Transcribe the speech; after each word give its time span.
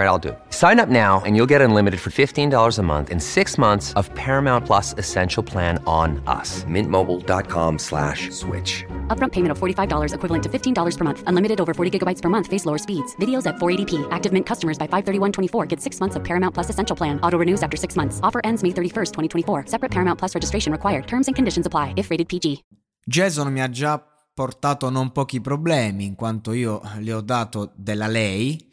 All 0.00 0.06
right, 0.06 0.12
I'll 0.12 0.18
do 0.18 0.30
it. 0.30 0.38
Sign 0.48 0.80
up 0.80 0.88
now 0.88 1.20
and 1.26 1.36
you'll 1.36 1.50
get 1.50 1.60
unlimited 1.60 2.00
for 2.00 2.08
$15 2.08 2.78
a 2.78 2.82
month 2.82 3.10
and 3.10 3.22
six 3.22 3.58
months 3.58 3.92
of 3.96 4.08
Paramount 4.14 4.64
Plus 4.64 4.94
Essential 4.96 5.42
Plan 5.42 5.78
on 5.86 6.22
us. 6.26 6.64
Mintmobile.com 6.64 7.78
slash 7.78 8.30
switch. 8.30 8.86
Upfront 9.08 9.32
payment 9.32 9.50
of 9.50 9.58
$45 9.58 10.14
equivalent 10.14 10.42
to 10.44 10.48
$15 10.48 10.96
per 10.96 11.04
month. 11.04 11.22
Unlimited 11.26 11.60
over 11.60 11.74
40 11.74 11.98
gigabytes 11.98 12.22
per 12.22 12.30
month. 12.30 12.46
Face 12.46 12.64
lower 12.64 12.78
speeds. 12.78 13.14
Videos 13.16 13.46
at 13.46 13.56
480p. 13.56 14.08
Active 14.10 14.32
Mint 14.32 14.46
customers 14.46 14.78
by 14.78 14.86
531.24 14.86 15.68
get 15.68 15.82
six 15.82 16.00
months 16.00 16.16
of 16.16 16.24
Paramount 16.24 16.54
Plus 16.54 16.70
Essential 16.70 16.96
Plan. 16.96 17.20
Auto 17.22 17.36
renews 17.36 17.62
after 17.62 17.76
six 17.76 17.94
months. 17.94 18.20
Offer 18.22 18.40
ends 18.42 18.62
May 18.62 18.70
31st, 18.70 19.12
2024. 19.12 19.64
Separate 19.66 19.90
Paramount 19.90 20.18
Plus 20.18 20.34
registration 20.34 20.72
required. 20.72 21.06
Terms 21.06 21.26
and 21.26 21.36
conditions 21.36 21.66
apply 21.66 21.92
if 21.98 22.08
rated 22.10 22.26
PG. 22.26 22.64
Jason 23.04 23.52
mi 23.52 23.60
ha 23.60 23.68
già 23.68 24.02
portato 24.32 24.88
non 24.88 25.12
pochi 25.12 25.42
problemi 25.42 26.06
in 26.06 26.14
quanto 26.14 26.52
io 26.52 26.80
le 27.00 27.12
ho 27.12 27.20
dato 27.20 27.72
della 27.74 28.06
lei 28.06 28.68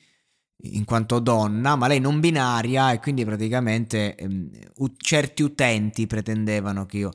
in 0.62 0.86
quanto 0.86 1.20
donna, 1.20 1.76
ma 1.76 1.88
lei 1.88 2.00
non 2.00 2.20
binaria 2.20 2.92
e 2.92 3.00
quindi 3.00 3.24
praticamente 3.24 4.16
ehm, 4.16 4.50
u- 4.78 4.94
certi 4.98 5.44
utenti 5.44 6.08
pretendevano 6.08 6.86
che 6.86 6.98
io 6.98 7.12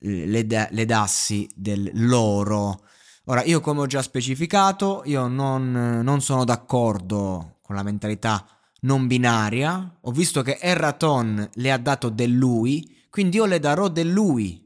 le, 0.00 0.46
da- 0.46 0.68
le 0.70 0.84
dassi 0.84 1.48
del 1.54 1.90
loro. 1.94 2.84
Ora, 3.24 3.42
io 3.42 3.60
come 3.60 3.80
ho 3.80 3.86
già 3.86 4.02
specificato, 4.02 5.02
io 5.04 5.26
non, 5.26 6.00
non 6.02 6.20
sono 6.20 6.44
d'accordo 6.44 7.58
con 7.62 7.74
la 7.74 7.82
mentalità 7.82 8.46
non 8.82 9.08
binaria, 9.08 9.98
ho 10.00 10.10
visto 10.12 10.42
che 10.42 10.58
Erraton 10.60 11.48
le 11.54 11.72
ha 11.72 11.78
dato 11.78 12.08
del 12.08 12.30
lui, 12.30 13.04
quindi 13.10 13.36
io 13.36 13.46
le 13.46 13.58
darò 13.58 13.88
del 13.88 14.08
lui, 14.08 14.64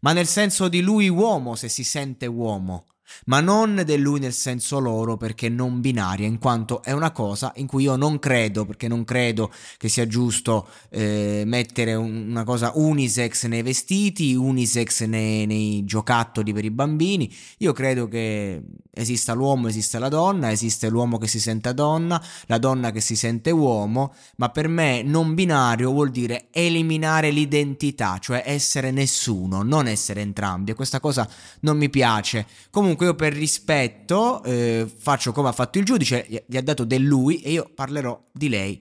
ma 0.00 0.12
nel 0.12 0.26
senso 0.26 0.68
di 0.68 0.82
lui 0.82 1.08
uomo 1.08 1.54
se 1.54 1.68
si 1.68 1.82
sente 1.82 2.26
uomo 2.26 2.93
ma 3.26 3.40
non 3.40 3.82
del 3.84 4.00
lui 4.00 4.20
nel 4.20 4.32
senso 4.32 4.78
loro 4.78 5.16
perché 5.16 5.48
non 5.48 5.80
binaria, 5.80 6.26
in 6.26 6.38
quanto 6.38 6.82
è 6.82 6.92
una 6.92 7.10
cosa 7.10 7.52
in 7.56 7.66
cui 7.66 7.84
io 7.84 7.96
non 7.96 8.18
credo, 8.18 8.64
perché 8.64 8.88
non 8.88 9.04
credo 9.04 9.50
che 9.76 9.88
sia 9.88 10.06
giusto 10.06 10.68
eh, 10.90 11.42
mettere 11.46 11.94
un, 11.94 12.28
una 12.28 12.44
cosa 12.44 12.72
unisex 12.74 13.46
nei 13.46 13.62
vestiti, 13.62 14.34
unisex 14.34 15.04
nei, 15.04 15.46
nei, 15.46 15.84
giocattoli 15.84 16.52
per 16.52 16.64
i 16.64 16.70
bambini. 16.70 17.32
Io 17.58 17.72
credo 17.72 18.08
che 18.08 18.62
esista 18.94 19.32
l'uomo, 19.32 19.68
esiste 19.68 19.98
la 19.98 20.08
donna, 20.08 20.50
esiste 20.50 20.88
l'uomo 20.88 21.18
che 21.18 21.26
si 21.26 21.40
sente 21.40 21.74
donna, 21.74 22.22
la 22.46 22.58
donna 22.58 22.90
che 22.90 23.00
si 23.00 23.16
sente 23.16 23.50
uomo, 23.50 24.14
ma 24.36 24.48
per 24.50 24.68
me 24.68 25.02
non 25.02 25.34
binario 25.34 25.90
vuol 25.90 26.10
dire 26.10 26.48
eliminare 26.50 27.30
l'identità, 27.30 28.18
cioè 28.18 28.42
essere 28.46 28.90
nessuno, 28.90 29.62
non 29.62 29.86
essere 29.86 30.20
entrambi 30.20 30.70
e 30.70 30.74
questa 30.74 31.00
cosa 31.00 31.28
non 31.60 31.76
mi 31.76 31.90
piace. 31.90 32.46
Comunque 32.70 33.06
io 33.06 33.14
per 33.14 33.32
rispetto 33.32 34.42
eh, 34.44 34.90
faccio 34.96 35.32
come 35.32 35.48
ha 35.48 35.52
fatto 35.52 35.78
il 35.78 35.84
giudice, 35.84 36.44
gli 36.46 36.56
ha 36.56 36.62
dato 36.62 36.84
del 36.84 37.02
lui 37.02 37.40
e 37.40 37.50
io 37.50 37.70
parlerò 37.74 38.22
di 38.32 38.48
lei 38.48 38.80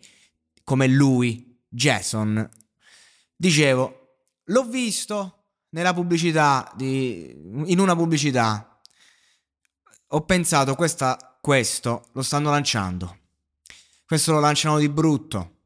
come 0.64 0.88
lui, 0.88 1.60
Jason. 1.68 2.50
Dicevo, 3.36 4.16
l'ho 4.46 4.64
visto 4.64 5.44
nella 5.70 5.94
pubblicità, 5.94 6.72
di, 6.76 7.36
in 7.66 7.80
una 7.80 7.96
pubblicità. 7.96 8.73
Ho 10.16 10.26
pensato, 10.26 10.76
questa, 10.76 11.38
questo 11.42 12.10
lo 12.12 12.22
stanno 12.22 12.52
lanciando. 12.52 13.18
Questo 14.06 14.32
lo 14.32 14.40
lanciano 14.40 14.78
di 14.78 14.88
brutto. 14.88 15.62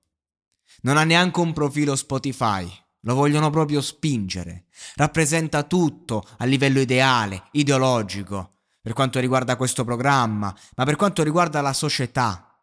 Non 0.83 0.95
ha 0.95 1.03
neanche 1.03 1.41
un 1.41 1.51
profilo 1.51 1.97
Spotify. 1.97 2.65
Lo 3.01 3.13
vogliono 3.13 3.49
proprio 3.49 3.81
spingere. 3.81 4.67
Rappresenta 4.95 5.63
tutto 5.63 6.25
a 6.37 6.45
livello 6.45 6.79
ideale, 6.79 7.49
ideologico, 7.51 8.59
per 8.81 8.93
quanto 8.93 9.19
riguarda 9.19 9.57
questo 9.57 9.83
programma, 9.83 10.57
ma 10.77 10.85
per 10.85 10.95
quanto 10.95 11.23
riguarda 11.23 11.59
la 11.59 11.73
società. 11.73 12.57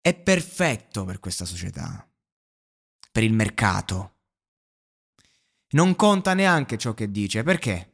È 0.00 0.14
perfetto 0.14 1.04
per 1.04 1.20
questa 1.20 1.44
società, 1.44 2.08
per 3.12 3.22
il 3.22 3.32
mercato. 3.32 4.14
Non 5.70 5.94
conta 5.94 6.34
neanche 6.34 6.76
ciò 6.76 6.92
che 6.92 7.08
dice, 7.08 7.44
perché? 7.44 7.90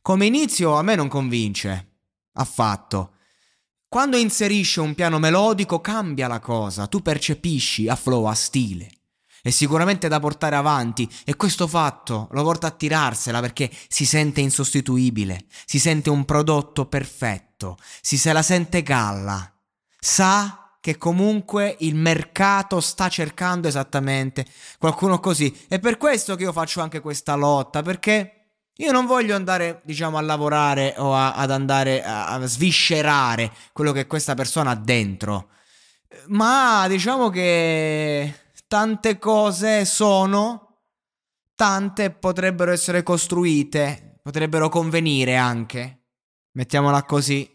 Come 0.00 0.26
inizio 0.26 0.76
a 0.76 0.82
me 0.82 0.94
non 0.94 1.08
convince, 1.08 1.87
affatto. 2.38 3.12
Quando 3.88 4.16
inserisce 4.16 4.80
un 4.80 4.94
piano 4.94 5.18
melodico 5.18 5.80
cambia 5.80 6.28
la 6.28 6.40
cosa, 6.40 6.86
tu 6.86 7.00
percepisci 7.00 7.88
a 7.88 7.96
flow, 7.96 8.24
a 8.24 8.34
stile. 8.34 8.90
È 9.40 9.50
sicuramente 9.50 10.08
da 10.08 10.20
portare 10.20 10.56
avanti 10.56 11.08
e 11.24 11.36
questo 11.36 11.66
fatto 11.66 12.28
lo 12.32 12.42
porta 12.42 12.66
a 12.66 12.72
tirarsela 12.72 13.40
perché 13.40 13.70
si 13.88 14.04
sente 14.04 14.40
insostituibile, 14.40 15.46
si 15.64 15.78
sente 15.78 16.10
un 16.10 16.24
prodotto 16.24 16.86
perfetto, 16.86 17.78
si 18.02 18.18
se 18.18 18.32
la 18.32 18.42
sente 18.42 18.82
galla, 18.82 19.50
sa 19.98 20.76
che 20.80 20.98
comunque 20.98 21.76
il 21.80 21.94
mercato 21.94 22.80
sta 22.80 23.08
cercando 23.08 23.68
esattamente 23.68 24.46
qualcuno 24.78 25.18
così. 25.20 25.66
È 25.68 25.78
per 25.78 25.96
questo 25.98 26.34
che 26.34 26.42
io 26.42 26.52
faccio 26.52 26.80
anche 26.80 27.00
questa 27.00 27.34
lotta, 27.34 27.82
perché 27.82 28.37
io 28.80 28.92
non 28.92 29.06
voglio 29.06 29.34
andare, 29.34 29.80
diciamo, 29.84 30.18
a 30.18 30.20
lavorare 30.20 30.94
o 30.98 31.12
a, 31.12 31.34
ad 31.34 31.50
andare 31.50 32.04
a, 32.04 32.28
a 32.28 32.46
sviscerare 32.46 33.52
quello 33.72 33.90
che 33.90 34.06
questa 34.06 34.34
persona 34.34 34.70
ha 34.70 34.76
dentro. 34.76 35.48
Ma 36.28 36.86
diciamo 36.86 37.28
che 37.28 38.52
tante 38.68 39.18
cose 39.18 39.84
sono, 39.84 40.82
tante 41.56 42.10
potrebbero 42.10 42.70
essere 42.70 43.02
costruite, 43.02 44.20
potrebbero 44.22 44.68
convenire 44.68 45.34
anche. 45.34 46.04
Mettiamola 46.52 47.02
così. 47.02 47.50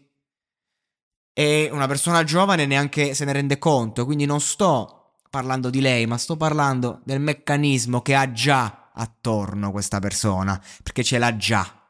E 1.32 1.70
una 1.72 1.86
persona 1.86 2.22
giovane 2.22 2.66
neanche 2.66 3.14
se 3.14 3.24
ne 3.24 3.32
rende 3.32 3.58
conto, 3.58 4.04
quindi 4.04 4.26
non 4.26 4.42
sto 4.42 5.14
parlando 5.30 5.70
di 5.70 5.80
lei, 5.80 6.04
ma 6.04 6.18
sto 6.18 6.36
parlando 6.36 7.00
del 7.02 7.20
meccanismo 7.20 8.02
che 8.02 8.14
ha 8.14 8.30
già 8.30 8.83
attorno 8.96 9.70
questa 9.70 9.98
persona, 9.98 10.62
perché 10.82 11.02
ce 11.02 11.18
l'ha 11.18 11.36
già. 11.36 11.82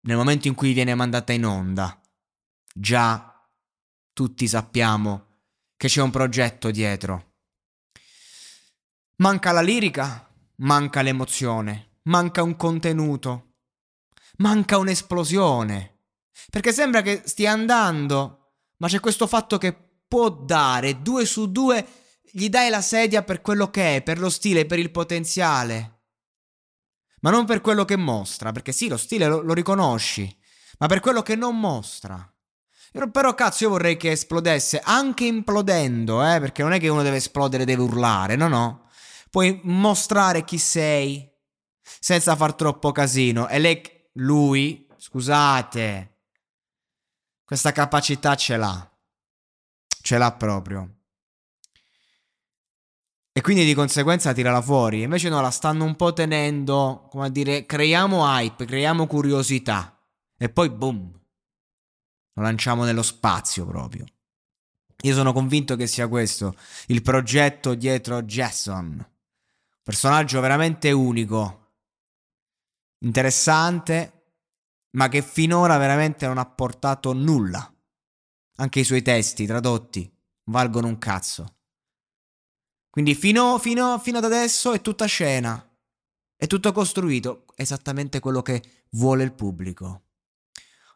Nel 0.00 0.16
momento 0.16 0.48
in 0.48 0.54
cui 0.54 0.72
viene 0.72 0.94
mandata 0.94 1.32
in 1.32 1.44
onda, 1.44 2.00
già 2.74 3.48
tutti 4.12 4.48
sappiamo 4.48 5.26
che 5.76 5.88
c'è 5.88 6.02
un 6.02 6.10
progetto 6.10 6.70
dietro. 6.70 7.36
Manca 9.16 9.52
la 9.52 9.60
lirica, 9.60 10.28
manca 10.56 11.02
l'emozione, 11.02 12.00
manca 12.04 12.42
un 12.42 12.56
contenuto, 12.56 13.54
manca 14.38 14.78
un'esplosione. 14.78 15.98
Perché 16.50 16.72
sembra 16.72 17.02
che 17.02 17.22
stia 17.24 17.52
andando, 17.52 18.54
ma 18.78 18.88
c'è 18.88 19.00
questo 19.00 19.26
fatto 19.26 19.58
che 19.58 19.72
può 20.06 20.30
dare 20.30 21.02
due 21.02 21.24
su 21.24 21.50
due, 21.50 21.86
gli 22.38 22.48
dai 22.48 22.70
la 22.70 22.80
sedia 22.80 23.24
per 23.24 23.40
quello 23.40 23.68
che 23.68 23.96
è, 23.96 24.02
per 24.02 24.20
lo 24.20 24.30
stile, 24.30 24.64
per 24.64 24.78
il 24.78 24.92
potenziale. 24.92 26.02
Ma 27.20 27.30
non 27.30 27.44
per 27.46 27.60
quello 27.60 27.84
che 27.84 27.96
mostra, 27.96 28.52
perché 28.52 28.70
sì, 28.70 28.86
lo 28.86 28.96
stile 28.96 29.26
lo, 29.26 29.40
lo 29.40 29.52
riconosci, 29.52 30.38
ma 30.78 30.86
per 30.86 31.00
quello 31.00 31.22
che 31.22 31.34
non 31.34 31.58
mostra. 31.58 32.32
Però 33.10 33.34
cazzo 33.34 33.64
io 33.64 33.70
vorrei 33.70 33.96
che 33.96 34.12
esplodesse, 34.12 34.80
anche 34.82 35.24
implodendo, 35.24 36.24
eh, 36.24 36.38
perché 36.38 36.62
non 36.62 36.72
è 36.72 36.78
che 36.78 36.88
uno 36.88 37.02
deve 37.02 37.16
esplodere, 37.16 37.64
deve 37.64 37.82
urlare, 37.82 38.36
no 38.36 38.46
no. 38.46 38.88
Puoi 39.30 39.60
mostrare 39.64 40.44
chi 40.44 40.58
sei, 40.58 41.28
senza 41.82 42.36
far 42.36 42.54
troppo 42.54 42.92
casino. 42.92 43.48
E 43.48 43.58
lei, 43.58 43.82
lui, 44.14 44.86
scusate, 44.96 46.20
questa 47.44 47.72
capacità 47.72 48.36
ce 48.36 48.56
l'ha. 48.56 48.90
Ce 50.00 50.16
l'ha 50.16 50.32
proprio. 50.32 50.97
E 53.38 53.40
quindi 53.40 53.64
di 53.64 53.72
conseguenza 53.72 54.32
tirala 54.32 54.60
fuori. 54.60 55.02
Invece 55.02 55.28
no, 55.28 55.40
la 55.40 55.52
stanno 55.52 55.84
un 55.84 55.94
po' 55.94 56.12
tenendo, 56.12 57.06
come 57.08 57.26
a 57.26 57.28
dire, 57.28 57.66
creiamo 57.66 58.26
hype, 58.26 58.64
creiamo 58.64 59.06
curiosità. 59.06 59.96
E 60.36 60.48
poi 60.48 60.68
boom. 60.70 61.20
Lo 62.32 62.42
lanciamo 62.42 62.82
nello 62.82 63.04
spazio 63.04 63.64
proprio. 63.64 64.04
Io 65.02 65.14
sono 65.14 65.32
convinto 65.32 65.76
che 65.76 65.86
sia 65.86 66.08
questo 66.08 66.56
il 66.86 67.00
progetto 67.00 67.76
dietro 67.76 68.22
Jason. 68.22 69.08
Personaggio 69.84 70.40
veramente 70.40 70.90
unico, 70.90 71.74
interessante, 73.04 74.32
ma 74.96 75.08
che 75.08 75.22
finora 75.22 75.76
veramente 75.76 76.26
non 76.26 76.38
ha 76.38 76.44
portato 76.44 77.12
nulla. 77.12 77.72
Anche 78.56 78.80
i 78.80 78.84
suoi 78.84 79.02
testi 79.02 79.46
tradotti 79.46 80.12
valgono 80.46 80.88
un 80.88 80.98
cazzo. 80.98 81.52
Quindi 82.98 83.14
fino, 83.14 83.60
fino, 83.60 83.96
fino 84.00 84.18
ad 84.18 84.24
adesso 84.24 84.72
è 84.72 84.80
tutta 84.80 85.04
scena. 85.04 85.64
È 86.34 86.48
tutto 86.48 86.72
costruito, 86.72 87.44
esattamente 87.54 88.18
quello 88.18 88.42
che 88.42 88.60
vuole 88.90 89.22
il 89.22 89.34
pubblico. 89.34 90.02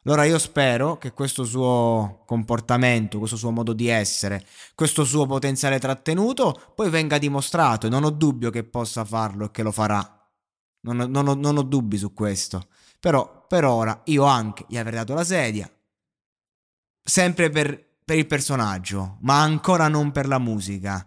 Allora 0.02 0.24
io 0.24 0.36
spero 0.40 0.98
che 0.98 1.12
questo 1.12 1.44
suo 1.44 2.24
comportamento, 2.26 3.18
questo 3.18 3.36
suo 3.36 3.52
modo 3.52 3.72
di 3.72 3.86
essere, 3.86 4.44
questo 4.74 5.04
suo 5.04 5.26
potenziale 5.26 5.78
trattenuto 5.78 6.72
poi 6.74 6.90
venga 6.90 7.18
dimostrato 7.18 7.86
e 7.86 7.90
non 7.90 8.02
ho 8.02 8.10
dubbio 8.10 8.50
che 8.50 8.64
possa 8.64 9.04
farlo 9.04 9.44
e 9.44 9.50
che 9.52 9.62
lo 9.62 9.70
farà. 9.70 10.28
Non 10.80 10.98
ho, 10.98 11.06
non 11.06 11.28
ho, 11.28 11.34
non 11.34 11.56
ho 11.56 11.62
dubbi 11.62 11.98
su 11.98 12.12
questo. 12.12 12.66
Però 12.98 13.46
per 13.46 13.64
ora 13.64 14.00
io 14.06 14.24
anche 14.24 14.64
gli 14.66 14.76
avrei 14.76 14.94
dato 14.94 15.14
la 15.14 15.22
sedia, 15.22 15.70
sempre 17.00 17.48
per, 17.48 17.80
per 18.04 18.18
il 18.18 18.26
personaggio, 18.26 19.18
ma 19.20 19.40
ancora 19.40 19.86
non 19.86 20.10
per 20.10 20.26
la 20.26 20.40
musica 20.40 21.06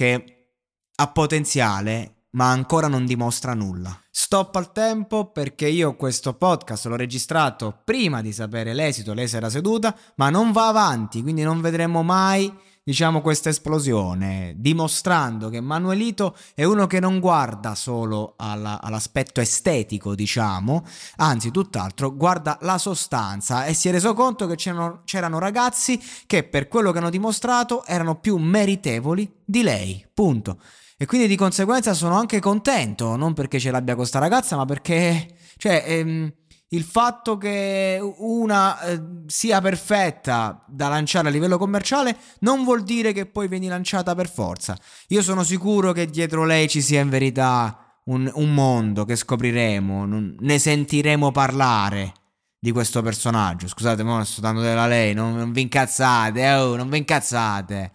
che 0.00 0.46
ha 0.94 1.12
potenziale 1.12 2.28
ma 2.30 2.48
ancora 2.50 2.88
non 2.88 3.04
dimostra 3.04 3.52
nulla. 3.52 4.00
Stop 4.10 4.56
al 4.56 4.72
tempo 4.72 5.30
perché 5.30 5.68
io 5.68 5.94
questo 5.94 6.32
podcast 6.32 6.86
l'ho 6.86 6.96
registrato 6.96 7.82
prima 7.84 8.22
di 8.22 8.32
sapere 8.32 8.72
l'esito, 8.72 9.12
lei 9.12 9.28
si 9.28 9.36
era 9.36 9.50
seduta, 9.50 9.94
ma 10.14 10.30
non 10.30 10.52
va 10.52 10.68
avanti, 10.68 11.20
quindi 11.20 11.42
non 11.42 11.60
vedremo 11.60 12.02
mai 12.02 12.50
diciamo 12.90 13.20
questa 13.20 13.50
esplosione, 13.50 14.54
dimostrando 14.56 15.48
che 15.48 15.60
Manuelito 15.60 16.36
è 16.56 16.64
uno 16.64 16.88
che 16.88 16.98
non 16.98 17.20
guarda 17.20 17.76
solo 17.76 18.34
alla, 18.36 18.80
all'aspetto 18.82 19.40
estetico, 19.40 20.16
diciamo, 20.16 20.84
anzi 21.18 21.52
tutt'altro, 21.52 22.16
guarda 22.16 22.58
la 22.62 22.78
sostanza 22.78 23.64
e 23.64 23.74
si 23.74 23.88
è 23.88 23.92
reso 23.92 24.12
conto 24.12 24.48
che 24.48 24.56
c'erano, 24.56 25.02
c'erano 25.04 25.38
ragazzi 25.38 26.02
che 26.26 26.42
per 26.42 26.66
quello 26.66 26.90
che 26.90 26.98
hanno 26.98 27.10
dimostrato 27.10 27.84
erano 27.84 28.18
più 28.18 28.38
meritevoli 28.38 29.32
di 29.44 29.62
lei, 29.62 30.04
punto. 30.12 30.58
E 30.96 31.06
quindi 31.06 31.28
di 31.28 31.36
conseguenza 31.36 31.94
sono 31.94 32.16
anche 32.16 32.40
contento, 32.40 33.14
non 33.14 33.34
perché 33.34 33.60
ce 33.60 33.70
l'abbia 33.70 33.94
questa 33.94 34.18
ragazza, 34.18 34.56
ma 34.56 34.64
perché, 34.64 35.36
cioè, 35.58 35.84
ehm, 35.86 36.32
il 36.72 36.84
fatto 36.84 37.36
che 37.36 37.98
una 38.18 38.80
eh, 38.80 39.02
sia 39.26 39.60
perfetta 39.60 40.62
da 40.66 40.88
lanciare 40.88 41.28
a 41.28 41.30
livello 41.30 41.58
commerciale 41.58 42.16
non 42.40 42.62
vuol 42.62 42.82
dire 42.82 43.12
che 43.12 43.26
poi 43.26 43.48
vieni 43.48 43.66
lanciata 43.66 44.14
per 44.14 44.30
forza. 44.30 44.78
Io 45.08 45.22
sono 45.22 45.42
sicuro 45.42 45.92
che 45.92 46.06
dietro 46.06 46.44
lei 46.44 46.68
ci 46.68 46.80
sia 46.80 47.00
in 47.00 47.08
verità 47.08 47.98
un, 48.04 48.30
un 48.34 48.54
mondo 48.54 49.04
che 49.04 49.16
scopriremo, 49.16 50.06
non, 50.06 50.36
ne 50.38 50.58
sentiremo 50.58 51.32
parlare 51.32 52.12
di 52.58 52.70
questo 52.70 53.02
personaggio. 53.02 53.66
Scusate, 53.66 54.04
ma 54.04 54.24
sto 54.24 54.40
dando 54.40 54.60
della 54.60 54.86
lei, 54.86 55.12
non, 55.12 55.34
non 55.34 55.50
vi 55.52 55.62
incazzate, 55.62 56.52
oh, 56.52 56.76
non 56.76 56.88
vi 56.88 56.98
incazzate. 56.98 57.92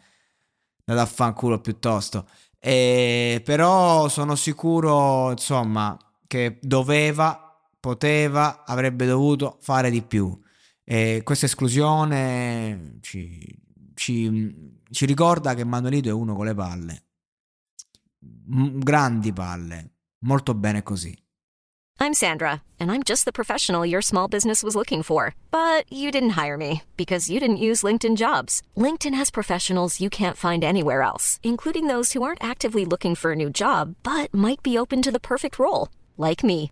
Andate 0.85 1.07
a 1.07 1.11
fanculo 1.11 1.59
piuttosto. 1.61 2.27
E, 2.59 3.41
però 3.45 4.09
sono 4.09 4.35
sicuro, 4.35 5.31
insomma, 5.31 5.97
che 6.27 6.57
doveva 6.61 7.44
poteva, 7.85 8.63
avrebbe 8.65 9.05
dovuto 9.05 9.59
fare 9.61 9.91
di 9.91 10.01
più. 10.01 10.35
E 10.83 11.21
questa 11.23 11.45
esclusione 11.45 12.97
ci, 13.01 13.39
ci, 13.93 14.81
ci 14.89 15.05
ricorda 15.05 15.53
che 15.53 15.63
Manuelito 15.63 16.09
è 16.09 16.11
uno 16.11 16.35
con 16.35 16.45
le 16.45 16.55
palle. 16.55 17.03
M- 18.47 18.79
grandi 18.79 19.31
palle. 19.31 19.91
Molto 20.21 20.55
bene 20.55 20.81
così. 20.81 21.15
I'm 21.99 22.13
Sandra, 22.13 22.63
and 22.79 22.91
I'm 22.91 23.03
just 23.03 23.23
the 23.23 23.31
professional 23.31 23.85
your 23.85 24.01
small 24.01 24.27
business 24.27 24.63
was 24.63 24.75
looking 24.75 25.03
for. 25.03 25.35
But 25.51 25.85
you 25.91 26.09
didn't 26.09 26.31
hire 26.43 26.57
me 26.57 26.81
because 26.97 27.29
you 27.29 27.39
didn't 27.39 27.63
use 27.69 27.85
LinkedIn 27.85 28.15
jobs. 28.15 28.63
LinkedIn 28.75 29.13
has 29.13 29.29
professionals 29.29 30.01
you 30.01 30.09
can't 30.09 30.37
find 30.37 30.63
anywhere 30.63 31.03
else, 31.03 31.39
including 31.43 31.85
those 31.87 32.13
who 32.13 32.23
aren't 32.23 32.43
actively 32.43 32.83
looking 32.83 33.13
for 33.15 33.31
a 33.31 33.35
new 33.35 33.51
job 33.51 33.93
but 34.01 34.33
might 34.33 34.63
be 34.63 34.77
open 34.77 35.03
to 35.03 35.11
the 35.11 35.19
perfect 35.19 35.59
role, 35.59 35.89
like 36.17 36.43
me. 36.43 36.71